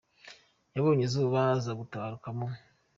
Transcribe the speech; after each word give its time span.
yabonye 0.75 1.03
izuba, 1.05 1.39
aza 1.55 1.71
gutabaruka 1.79 2.27
mu. 2.37 2.47